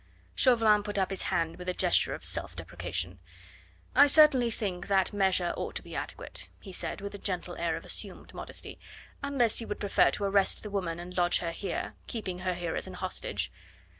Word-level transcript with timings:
Chauvelin 0.33 0.81
put 0.81 0.97
up 0.97 1.11
his 1.11 1.21
hand 1.29 1.57
with 1.57 1.69
a 1.69 1.75
gesture 1.75 2.15
of 2.15 2.25
self 2.25 2.55
deprecation. 2.55 3.19
"I 3.93 4.07
certainly 4.07 4.49
think 4.49 4.87
that 4.87 5.13
measure 5.13 5.53
ought 5.55 5.75
to 5.75 5.83
be 5.83 5.95
adequate," 5.95 6.47
he 6.59 6.71
said 6.71 7.01
with 7.01 7.13
a 7.13 7.19
gentle 7.19 7.55
air 7.57 7.75
of 7.75 7.85
assumed 7.85 8.33
modesty, 8.33 8.79
"unless 9.21 9.61
you 9.61 9.67
would 9.67 9.79
prefer 9.79 10.09
to 10.09 10.23
arrest 10.23 10.63
the 10.63 10.71
woman 10.71 10.99
and 10.99 11.15
lodge 11.15 11.37
her 11.37 11.51
here, 11.51 11.93
keeping 12.07 12.39
her 12.39 12.55
here 12.55 12.75
as 12.75 12.87
an 12.87 12.95
hostage." 12.95 13.51